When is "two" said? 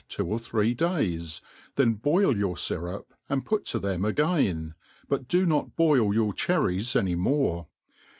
0.09-0.25